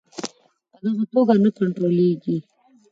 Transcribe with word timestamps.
په 0.71 0.77
دغه 0.85 1.03
توګه 1.13 1.33
نه 1.43 1.49
کنټرولیږي. 1.57 2.37